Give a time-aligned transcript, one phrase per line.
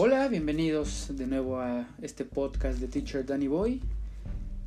[0.00, 3.80] Hola, bienvenidos de nuevo a este podcast de Teacher Danny Boy,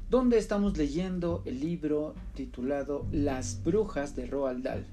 [0.09, 4.86] donde estamos leyendo el libro titulado Las Brujas de Roald Dahl.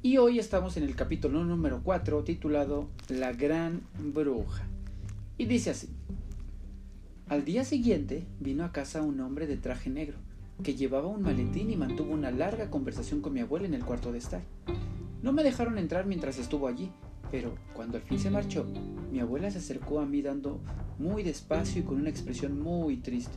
[0.00, 4.62] Y hoy estamos en el capítulo número 4 titulado La Gran Bruja.
[5.36, 5.88] Y dice así.
[7.28, 10.18] Al día siguiente vino a casa un hombre de traje negro,
[10.62, 14.12] que llevaba un maletín y mantuvo una larga conversación con mi abuela en el cuarto
[14.12, 14.42] de estar.
[15.24, 16.92] No me dejaron entrar mientras estuvo allí,
[17.32, 18.64] pero cuando al fin se marchó,
[19.12, 20.58] mi abuela se acercó a mí dando
[20.98, 23.36] muy despacio y con una expresión muy triste.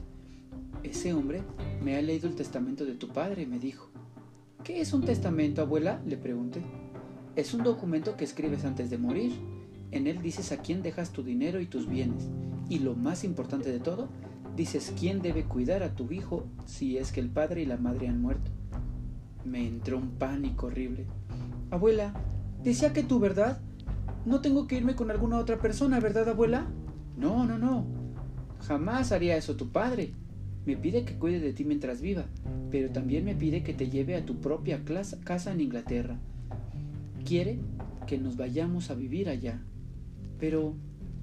[0.83, 1.43] Ese hombre
[1.83, 3.89] me ha leído el testamento de tu padre, me dijo.
[4.63, 6.01] ¿Qué es un testamento, abuela?
[6.07, 6.61] le pregunté.
[7.35, 9.33] Es un documento que escribes antes de morir.
[9.91, 12.29] En él dices a quién dejas tu dinero y tus bienes.
[12.69, 14.07] Y lo más importante de todo,
[14.55, 18.07] dices quién debe cuidar a tu hijo si es que el padre y la madre
[18.07, 18.49] han muerto.
[19.43, 21.05] Me entró un pánico horrible.
[21.69, 22.13] Abuela,
[22.63, 23.59] decía que tu verdad
[24.25, 26.67] no tengo que irme con alguna otra persona, ¿verdad, abuela?
[27.17, 27.85] No, no, no.
[28.61, 30.11] Jamás haría eso tu padre.
[30.65, 32.25] Me pide que cuide de ti mientras viva,
[32.71, 34.81] pero también me pide que te lleve a tu propia
[35.23, 36.17] casa en Inglaterra.
[37.23, 37.59] Quiere
[38.07, 39.61] que nos vayamos a vivir allá.
[40.39, 40.73] Pero,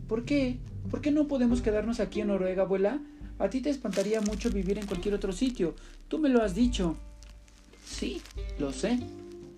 [0.07, 0.59] ¿por qué?
[0.91, 3.01] ¿Por qué no podemos quedarnos aquí en Noruega, abuela?
[3.39, 5.75] A ti te espantaría mucho vivir en cualquier otro sitio.
[6.07, 6.97] Tú me lo has dicho.
[7.85, 8.21] Sí,
[8.61, 9.01] lo sé,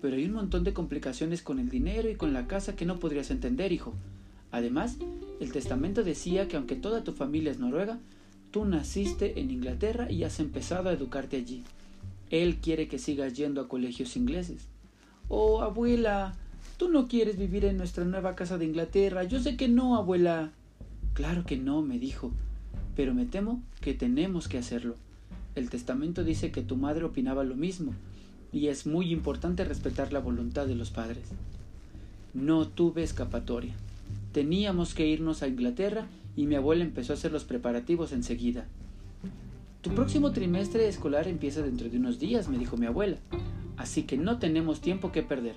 [0.05, 2.99] pero hay un montón de complicaciones con el dinero y con la casa que no
[2.99, 3.95] podrías entender, hijo.
[4.51, 4.97] Además,
[5.39, 7.97] el testamento decía que aunque toda tu familia es noruega,
[8.51, 11.63] tú naciste en Inglaterra y has empezado a educarte allí.
[12.29, 14.67] Él quiere que sigas yendo a colegios ingleses.
[15.27, 16.35] Oh, abuela,
[16.77, 19.23] tú no quieres vivir en nuestra nueva casa de Inglaterra.
[19.23, 20.51] Yo sé que no, abuela.
[21.15, 22.29] Claro que no, me dijo,
[22.95, 24.97] pero me temo que tenemos que hacerlo.
[25.55, 27.95] El testamento dice que tu madre opinaba lo mismo,
[28.51, 31.23] y es muy importante respetar la voluntad de los padres.
[32.33, 33.73] No tuve escapatoria.
[34.31, 38.65] Teníamos que irnos a Inglaterra y mi abuela empezó a hacer los preparativos enseguida.
[39.81, 43.17] Tu próximo trimestre escolar empieza dentro de unos días, me dijo mi abuela,
[43.77, 45.55] así que no tenemos tiempo que perder.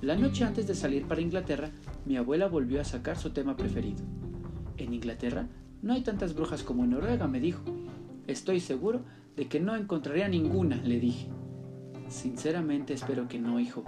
[0.00, 1.70] La noche antes de salir para Inglaterra,
[2.04, 3.98] mi abuela volvió a sacar su tema preferido.
[4.76, 5.48] En Inglaterra
[5.82, 7.62] no hay tantas brujas como en Noruega, me dijo.
[8.26, 9.00] Estoy seguro
[9.36, 11.26] de que no encontraría ninguna, le dije.
[12.08, 13.84] Sinceramente espero que no, hijo,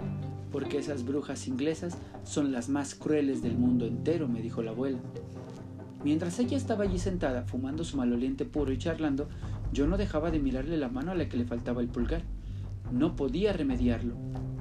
[0.51, 4.99] porque esas brujas inglesas son las más crueles del mundo entero, me dijo la abuela.
[6.03, 9.29] Mientras ella estaba allí sentada, fumando su maloliente puro y charlando,
[9.71, 12.23] yo no dejaba de mirarle la mano a la que le faltaba el pulgar.
[12.91, 14.15] No podía remediarlo.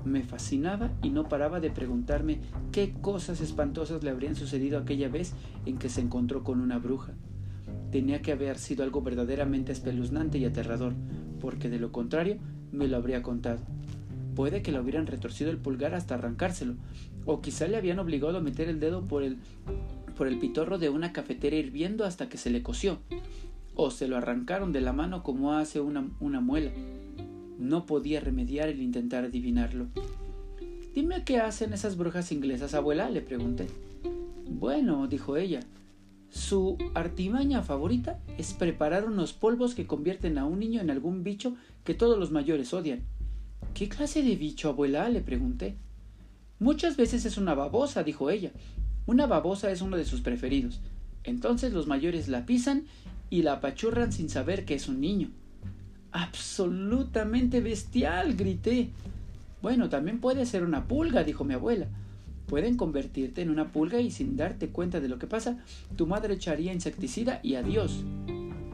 [0.05, 2.41] Me fascinaba y no paraba de preguntarme
[2.73, 5.33] qué cosas espantosas le habrían sucedido aquella vez
[5.67, 7.15] en que se encontró con una bruja.
[7.91, 10.95] Tenía que haber sido algo verdaderamente espeluznante y aterrador,
[11.41, 12.39] porque de lo contrario
[12.73, 13.61] me lo habría contado.
[14.35, 16.75] Puede que le hubieran retorcido el pulgar hasta arrancárselo,
[17.27, 19.39] o quizá le habían obligado a meter el dedo por el,
[20.17, 22.99] por el pitorro de una cafetera hirviendo hasta que se le coció,
[23.75, 26.71] o se lo arrancaron de la mano como hace una, una muela.
[27.59, 29.87] No podía remediar el intentar adivinarlo.
[30.95, 33.67] Dime qué hacen esas brujas inglesas, abuela, le pregunté.
[34.49, 35.61] Bueno, dijo ella,
[36.31, 41.57] su artimaña favorita es preparar unos polvos que convierten a un niño en algún bicho
[41.85, 43.01] que todos los mayores odian.
[43.75, 45.09] ¿Qué clase de bicho, abuela?
[45.09, 45.77] le pregunté.
[46.59, 48.51] Muchas veces es una babosa, dijo ella.
[49.07, 50.81] Una babosa es uno de sus preferidos.
[51.25, 52.85] Entonces los mayores la pisan
[53.31, 55.31] y la apachurran sin saber que es un niño.
[56.13, 58.91] Absolutamente bestial, grité.
[59.63, 61.89] Bueno, también puede ser una pulga, dijo mi abuela
[62.49, 65.59] pueden convertirte en una pulga y sin darte cuenta de lo que pasa,
[65.97, 68.05] tu madre echaría insecticida y adiós.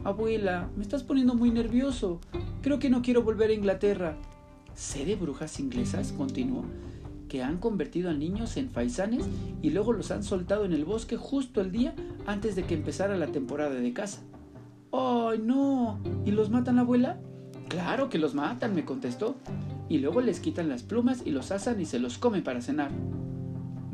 [0.03, 2.21] Abuela, me estás poniendo muy nervioso.
[2.61, 4.17] Creo que no quiero volver a Inglaterra.
[4.73, 6.13] ¿Sé de brujas inglesas?
[6.13, 6.63] continuó,
[7.27, 9.25] que han convertido a niños en faisanes
[9.61, 11.93] y luego los han soltado en el bosque justo el día
[12.25, 14.21] antes de que empezara la temporada de caza.
[14.91, 15.99] ¡Ay, no!
[16.25, 17.19] ¿Y los matan, abuela?
[17.67, 19.35] Claro que los matan, me contestó.
[19.89, 22.91] Y luego les quitan las plumas y los asan y se los comen para cenar.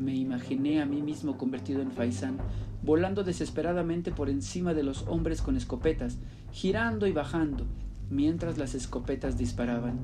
[0.01, 2.39] Me imaginé a mí mismo convertido en faisán,
[2.81, 6.18] volando desesperadamente por encima de los hombres con escopetas,
[6.51, 7.68] girando y bajando,
[8.09, 10.00] mientras las escopetas disparaban.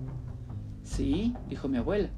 [0.83, 2.09] Sí, dijo mi abuela,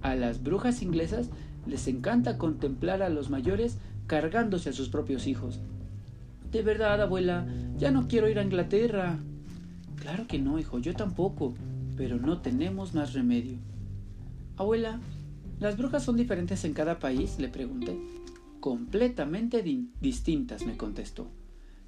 [0.00, 1.28] a las brujas inglesas
[1.66, 5.60] les encanta contemplar a los mayores cargándose a sus propios hijos.
[6.50, 7.46] De verdad, abuela,
[7.76, 9.18] ya no quiero ir a Inglaterra.
[9.96, 11.52] Claro que no, hijo, yo tampoco,
[11.98, 13.58] pero no tenemos más remedio.
[14.56, 15.00] Abuela,
[15.58, 17.38] ¿Las brujas son diferentes en cada país?
[17.38, 17.98] le pregunté.
[18.60, 19.62] Completamente
[20.00, 21.28] distintas, me contestó.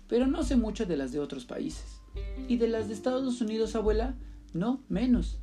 [0.09, 2.01] Pero no sé mucho de las de otros países.
[2.49, 4.17] ¿Y de las de Estados Unidos, abuela?
[4.55, 5.39] No, menos.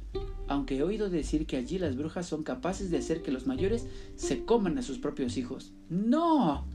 [0.47, 3.87] Aunque he oído decir que allí las brujas son capaces de hacer que los mayores
[4.15, 5.73] se coman a sus propios hijos.
[5.89, 6.65] ¡No!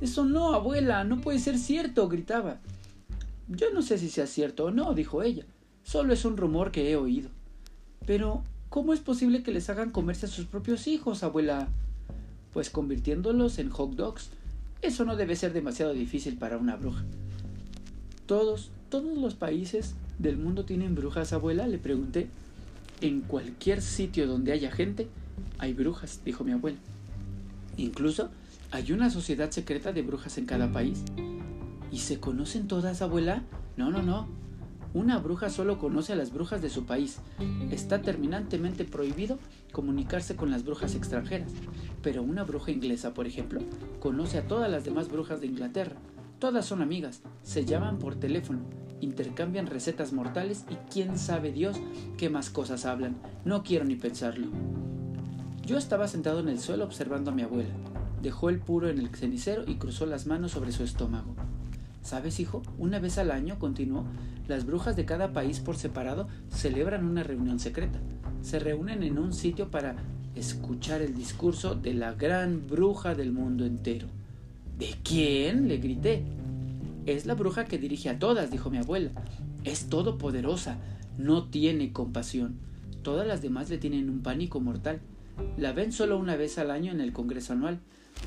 [0.00, 2.60] Eso no, abuela, no puede ser cierto, gritaba.
[3.48, 5.44] Yo no sé si sea cierto o no, dijo ella.
[5.82, 7.30] Solo es un rumor que he oído.
[8.06, 8.42] Pero,
[8.76, 11.68] ¿cómo es posible que les hagan comerse a sus propios hijos, abuela?
[12.52, 14.28] Pues convirtiéndolos en hot dogs.
[14.82, 17.02] Eso no debe ser demasiado difícil para una bruja.
[18.26, 22.28] Todos, todos los países del mundo tienen brujas, abuela, le pregunté.
[23.00, 25.08] En cualquier sitio donde haya gente,
[25.56, 26.76] hay brujas, dijo mi abuela.
[27.78, 28.28] Incluso
[28.72, 31.02] hay una sociedad secreta de brujas en cada país.
[31.90, 33.42] ¿Y se conocen todas, abuela?
[33.78, 34.28] No, no, no.
[34.96, 37.18] Una bruja solo conoce a las brujas de su país.
[37.70, 39.38] Está terminantemente prohibido
[39.70, 41.52] comunicarse con las brujas extranjeras.
[42.02, 43.60] Pero una bruja inglesa, por ejemplo,
[44.00, 45.96] conoce a todas las demás brujas de Inglaterra.
[46.38, 48.60] Todas son amigas, se llaman por teléfono,
[49.02, 51.76] intercambian recetas mortales y quién sabe Dios
[52.16, 53.18] qué más cosas hablan.
[53.44, 54.46] No quiero ni pensarlo.
[55.66, 57.74] Yo estaba sentado en el suelo observando a mi abuela.
[58.22, 61.34] Dejó el puro en el cenicero y cruzó las manos sobre su estómago.
[62.06, 62.62] ¿Sabes, hijo?
[62.78, 64.04] Una vez al año, continuó,
[64.46, 67.98] las brujas de cada país por separado celebran una reunión secreta.
[68.42, 69.96] Se reúnen en un sitio para
[70.36, 74.06] escuchar el discurso de la gran bruja del mundo entero.
[74.78, 75.66] ¿De quién?
[75.66, 76.22] le grité.
[77.06, 79.10] Es la bruja que dirige a todas, dijo mi abuela.
[79.64, 80.78] Es todopoderosa,
[81.18, 82.54] no tiene compasión.
[83.02, 85.00] Todas las demás le tienen un pánico mortal.
[85.58, 87.80] La ven solo una vez al año en el Congreso anual.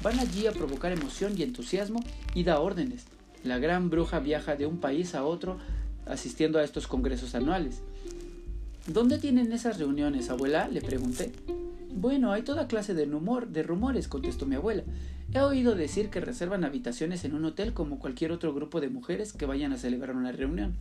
[0.03, 2.03] Van allí a provocar emoción y entusiasmo
[2.35, 3.05] y da órdenes.
[3.43, 5.57] La gran bruja viaja de un país a otro
[6.05, 7.81] asistiendo a estos congresos anuales.
[8.87, 10.67] ¿Dónde tienen esas reuniones, abuela?
[10.67, 11.31] le pregunté.
[11.93, 14.83] Bueno, hay toda clase de, rumor, de rumores, contestó mi abuela.
[15.33, 19.31] He oído decir que reservan habitaciones en un hotel como cualquier otro grupo de mujeres
[19.31, 20.73] que vayan a celebrar una reunión.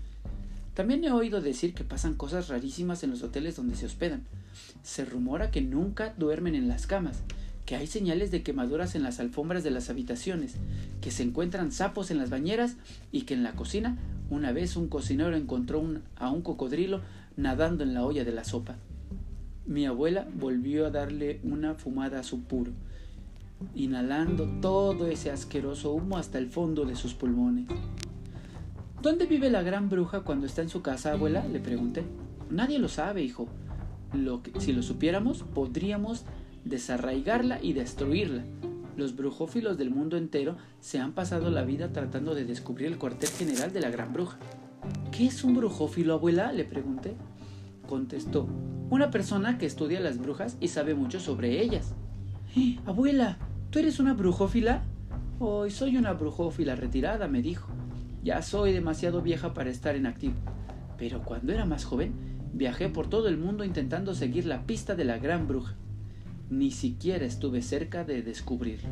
[0.74, 4.22] También he oído decir que pasan cosas rarísimas en los hoteles donde se hospedan.
[4.82, 7.20] Se rumora que nunca duermen en las camas,
[7.68, 10.54] que hay señales de quemaduras en las alfombras de las habitaciones,
[11.02, 12.76] que se encuentran sapos en las bañeras
[13.12, 13.98] y que en la cocina
[14.30, 15.84] una vez un cocinero encontró
[16.16, 17.02] a un cocodrilo
[17.36, 18.76] nadando en la olla de la sopa.
[19.66, 22.72] Mi abuela volvió a darle una fumada a su puro,
[23.74, 27.66] inhalando todo ese asqueroso humo hasta el fondo de sus pulmones.
[29.02, 31.46] ¿Dónde vive la gran bruja cuando está en su casa, abuela?
[31.46, 32.02] le pregunté.
[32.48, 33.46] Nadie lo sabe, hijo.
[34.14, 36.24] Lo que, si lo supiéramos, podríamos
[36.64, 38.44] desarraigarla y destruirla.
[38.96, 43.28] Los brujófilos del mundo entero se han pasado la vida tratando de descubrir el cuartel
[43.30, 44.38] general de la gran bruja.
[45.12, 46.52] ¿Qué es un brujófilo, abuela?
[46.52, 47.14] le pregunté.
[47.88, 48.48] Contestó,
[48.90, 51.94] una persona que estudia las brujas y sabe mucho sobre ellas.
[52.56, 53.38] ¡Eh, abuela,
[53.70, 54.82] ¿tú eres una brujófila?
[55.38, 57.70] Hoy soy una brujófila retirada, me dijo.
[58.24, 60.34] Ya soy demasiado vieja para estar en activo.
[60.98, 62.14] Pero cuando era más joven,
[62.52, 65.76] viajé por todo el mundo intentando seguir la pista de la gran bruja.
[66.50, 68.88] Ni siquiera estuve cerca de descubrirlo.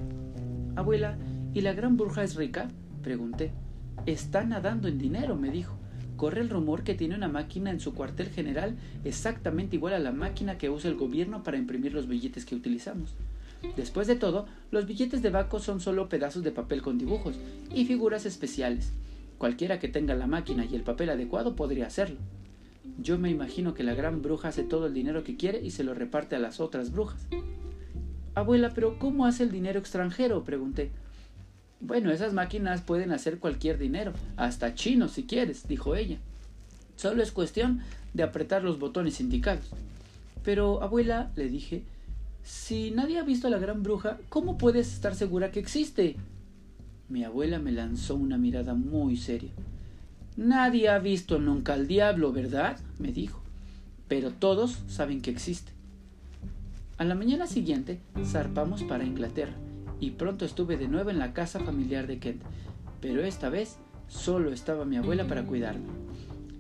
[0.75, 1.17] Abuela,
[1.55, 2.69] ¿y la gran bruja es rica?
[3.03, 3.53] Pregunté.
[4.05, 5.79] Está nadando en dinero, me dijo.
[6.17, 10.13] Corre el rumor que tiene una máquina en su cuartel general exactamente igual a la
[10.13, 13.15] máquina que usa el gobierno para imprimir los billetes que utilizamos.
[13.75, 17.37] Después de todo, los billetes de Baco son solo pedazos de papel con dibujos
[17.75, 18.93] y figuras especiales.
[19.39, 22.19] Cualquiera que tenga la máquina y el papel adecuado podría hacerlo.
[22.99, 25.85] Yo me imagino que la gran bruja hace todo el dinero que quiere y se
[25.85, 27.27] lo reparte a las otras brujas.
[28.35, 30.45] Abuela, pero ¿cómo hace el dinero extranjero?
[30.45, 30.91] pregunté.
[31.81, 36.19] Bueno, esas máquinas pueden hacer cualquier dinero, hasta chino si quieres, dijo ella.
[36.97, 37.81] Solo es cuestión
[38.15, 39.71] de apretar los botones indicados.
[40.43, 41.83] Pero, abuela, le dije,
[42.43, 46.17] si nadie ha visto a la gran bruja, ¿cómo puedes estar segura que existe?
[47.09, 49.51] Mi abuela me lanzó una mirada muy seria.
[50.37, 52.79] Nadie ha visto nunca al diablo, ¿verdad?
[52.99, 53.41] me dijo.
[54.07, 55.73] Pero todos saben que existe.
[56.99, 59.55] A la mañana siguiente zarpamos para Inglaterra
[59.99, 62.43] y pronto estuve de nuevo en la casa familiar de Kent,
[63.01, 63.79] pero esta vez
[64.09, 65.87] solo estaba mi abuela para cuidarme.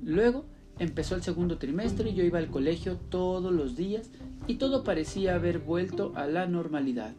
[0.03, 0.47] Luego
[0.79, 4.11] empezó el segundo trimestre y yo iba al colegio todos los días
[4.47, 7.13] y todo parecía haber vuelto a la normalidad.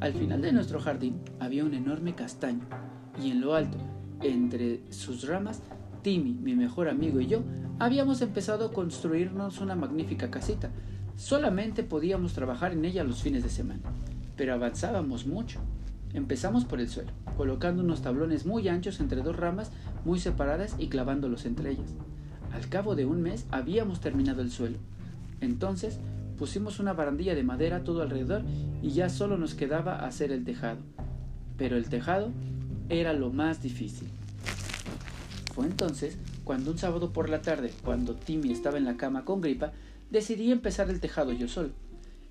[0.00, 2.66] Al final de nuestro jardín había un enorme castaño
[3.22, 3.76] y en lo alto
[4.22, 5.62] entre sus ramas,
[6.02, 7.42] Timmy, mi mejor amigo y yo
[7.78, 10.70] habíamos empezado a construirnos una magnífica casita.
[11.16, 13.80] Solamente podíamos trabajar en ella los fines de semana,
[14.36, 15.60] pero avanzábamos mucho.
[16.12, 19.70] Empezamos por el suelo, colocando unos tablones muy anchos entre dos ramas
[20.04, 21.94] muy separadas y clavándolos entre ellas.
[22.52, 24.78] Al cabo de un mes habíamos terminado el suelo.
[25.40, 26.00] Entonces
[26.38, 28.42] pusimos una barandilla de madera todo alrededor
[28.82, 30.78] y ya solo nos quedaba hacer el tejado.
[31.56, 32.30] Pero el tejado
[32.90, 34.08] era lo más difícil.
[35.54, 39.40] Fue entonces cuando un sábado por la tarde, cuando Timmy estaba en la cama con
[39.40, 39.72] gripa,
[40.10, 41.70] decidí empezar el tejado yo solo.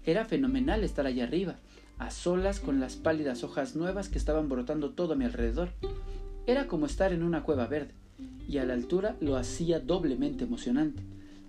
[0.03, 1.55] Era fenomenal estar allá arriba,
[1.97, 5.69] a solas con las pálidas hojas nuevas que estaban brotando todo a mi alrededor.
[6.45, 7.93] Era como estar en una cueva verde,
[8.47, 11.03] y a la altura lo hacía doblemente emocionante.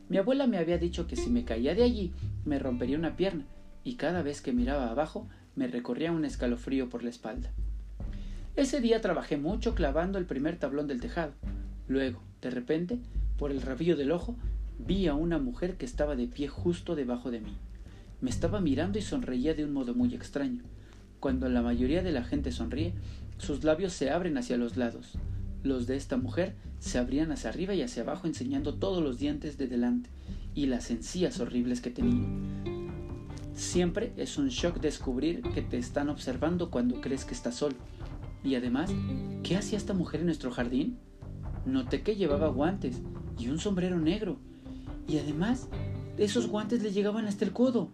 [0.08, 2.12] Mi abuela me había dicho que si me caía de allí
[2.44, 3.44] me rompería una pierna,
[3.82, 5.26] y cada vez que miraba abajo
[5.56, 7.50] me recorría un escalofrío por la espalda.
[8.56, 11.32] Ese día trabajé mucho clavando el primer tablón del tejado.
[11.86, 12.98] Luego, de repente,
[13.38, 14.36] por el rabillo del ojo,
[14.78, 17.56] vi a una mujer que estaba de pie justo debajo de mí.
[18.20, 20.62] Me estaba mirando y sonreía de un modo muy extraño.
[21.20, 22.92] Cuando la mayoría de la gente sonríe,
[23.38, 25.12] sus labios se abren hacia los lados.
[25.62, 29.58] Los de esta mujer se abrían hacia arriba y hacia abajo enseñando todos los dientes
[29.58, 30.10] de delante
[30.54, 32.26] y las encías horribles que tenía.
[33.54, 37.76] Siempre es un shock descubrir que te están observando cuando crees que estás solo.
[38.42, 38.90] Y además,
[39.42, 40.98] ¿qué hacía esta mujer en nuestro jardín?
[41.66, 43.00] Noté que llevaba guantes
[43.38, 44.38] y un sombrero negro.
[45.06, 45.68] Y además,
[46.16, 47.90] esos guantes le llegaban hasta el codo.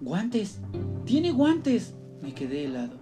[0.00, 0.60] ¡Guantes!
[1.04, 1.94] ¡Tiene guantes!
[2.22, 2.98] Me quedé helado.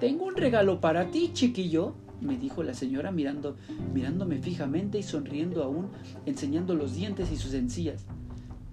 [0.00, 3.56] Tengo un regalo para ti, chiquillo, me dijo la señora mirando,
[3.94, 5.88] mirándome fijamente y sonriendo aún,
[6.26, 8.04] enseñando los dientes y sus encías.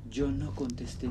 [0.10, 1.10] Yo no contesté.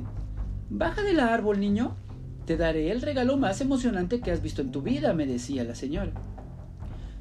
[0.70, 1.96] Baja del árbol, niño.
[2.46, 5.74] Te daré el regalo más emocionante que has visto en tu vida, me decía la
[5.74, 6.12] señora.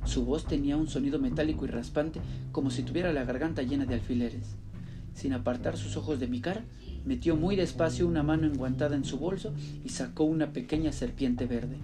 [0.03, 2.19] Su voz tenía un sonido metálico y raspante,
[2.51, 4.55] como si tuviera la garganta llena de alfileres.
[5.13, 6.65] Sin apartar sus ojos de mi cara,
[7.05, 9.53] metió muy despacio una mano enguantada en su bolso
[9.85, 11.77] y sacó una pequeña serpiente verde.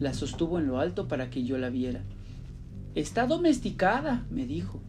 [0.00, 2.00] La sostuvo en lo alto para que yo la viera.
[2.96, 4.80] Está domesticada, me dijo.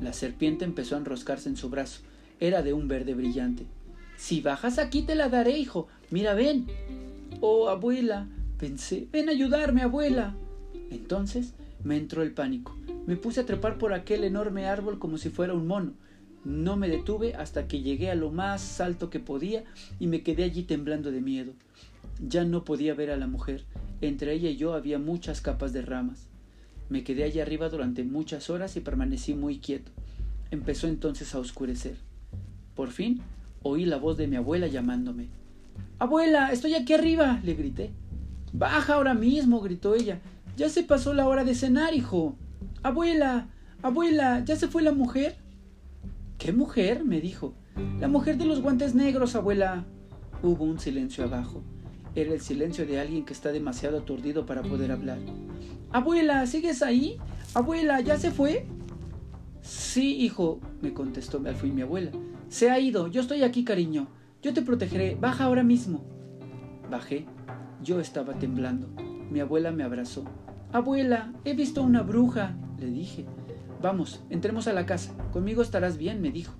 [0.00, 2.00] La serpiente empezó a enroscarse en su brazo.
[2.40, 3.66] Era de un verde brillante.
[4.16, 5.88] Si bajas aquí te la daré, hijo.
[6.10, 6.66] Mira, ven.
[7.46, 10.34] Oh, abuela, pensé, ven a ayudarme, abuela.
[10.90, 12.74] Entonces me entró el pánico.
[13.06, 15.92] Me puse a trepar por aquel enorme árbol como si fuera un mono.
[16.46, 19.64] No me detuve hasta que llegué a lo más alto que podía
[20.00, 21.52] y me quedé allí temblando de miedo.
[22.26, 23.66] Ya no podía ver a la mujer.
[24.00, 26.28] Entre ella y yo había muchas capas de ramas.
[26.88, 29.92] Me quedé allí arriba durante muchas horas y permanecí muy quieto.
[30.50, 31.96] Empezó entonces a oscurecer.
[32.74, 33.20] Por fin
[33.62, 35.43] oí la voz de mi abuela llamándome.
[35.98, 37.92] Abuela, estoy aquí arriba, le grité.
[38.52, 40.20] Baja ahora mismo, gritó ella.
[40.56, 42.36] Ya se pasó la hora de cenar, hijo.
[42.82, 43.48] Abuela,
[43.82, 45.36] abuela, ¿ya se fue la mujer?
[46.38, 47.04] ¿Qué mujer?
[47.04, 47.54] me dijo.
[47.98, 49.84] La mujer de los guantes negros, abuela.
[50.42, 51.62] Hubo un silencio abajo.
[52.14, 55.18] Era el silencio de alguien que está demasiado aturdido para poder hablar.
[55.90, 57.16] Abuela, ¿sigues ahí?
[57.54, 58.66] Abuela, ¿ya se fue?
[59.62, 62.12] Sí, hijo, me contestó al fin mi abuela.
[62.48, 63.08] Se ha ido.
[63.08, 64.06] Yo estoy aquí, cariño.
[64.44, 65.16] Yo te protegeré.
[65.18, 66.04] Baja ahora mismo.
[66.90, 67.24] Bajé.
[67.82, 68.88] Yo estaba temblando.
[69.30, 70.26] Mi abuela me abrazó.
[70.70, 73.24] Abuela, he visto una bruja, le dije.
[73.80, 75.14] Vamos, entremos a la casa.
[75.32, 76.52] Conmigo estarás bien, me dijo.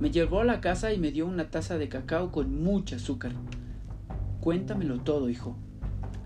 [0.00, 3.30] Me llevó a la casa y me dio una taza de cacao con mucho azúcar.
[4.40, 5.56] Cuéntamelo todo, hijo.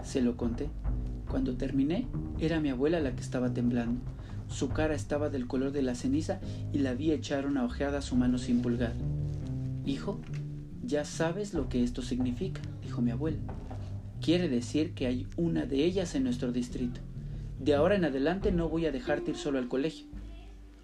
[0.02, 0.70] Se lo conté.
[1.30, 2.06] Cuando terminé,
[2.40, 4.00] era mi abuela la que estaba temblando.
[4.48, 6.40] Su cara estaba del color de la ceniza
[6.72, 8.94] y la vi echar una ojeada a su mano sin pulgar.
[9.86, 10.18] Hijo,
[10.82, 13.38] ya sabes lo que esto significa, dijo mi abuela.
[14.20, 17.00] Quiere decir que hay una de ellas en nuestro distrito.
[17.60, 20.06] De ahora en adelante no voy a dejarte ir solo al colegio.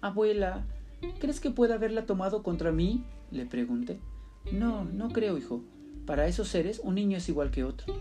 [0.01, 0.65] Abuela,
[1.19, 3.03] ¿crees que pueda haberla tomado contra mí?
[3.31, 3.99] le pregunté.
[4.51, 5.63] No, no creo, hijo.
[6.05, 7.93] Para esos seres un niño es igual que otro.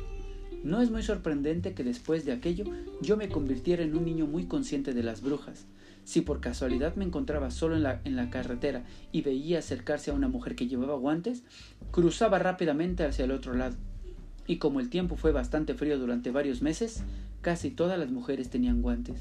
[0.63, 2.65] No es muy sorprendente que después de aquello
[3.01, 5.67] yo me convirtiera en un niño muy consciente de las brujas.
[6.05, 10.15] Si por casualidad me encontraba solo en la, en la carretera y veía acercarse a
[10.15, 11.45] una mujer que llevaba guantes,
[11.91, 13.77] cruzaba rápidamente hacia el otro lado.
[14.47, 17.05] Y como el tiempo fue bastante frío durante varios meses,
[17.41, 19.21] casi todas las mujeres tenían guantes.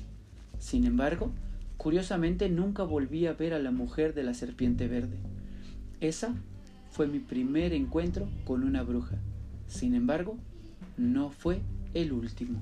[0.58, 1.31] Sin embargo,
[1.77, 5.17] curiosamente nunca volví a ver a la mujer de la serpiente verde.
[6.01, 6.34] Esa
[6.91, 9.17] fue mi primer encuentro con una bruja.
[9.67, 10.38] Sin embargo,
[10.98, 11.62] no fue
[11.93, 12.59] el último.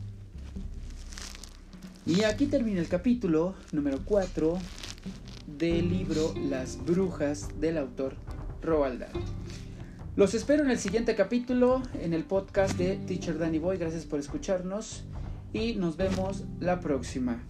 [2.05, 4.57] Y aquí termina el capítulo número 4
[5.57, 8.15] del libro Las Brujas del autor
[8.61, 9.11] Roald Dahl.
[10.15, 13.77] Los espero en el siguiente capítulo en el podcast de Teacher Danny Boy.
[13.77, 15.03] Gracias por escucharnos
[15.53, 17.43] y nos vemos la próxima.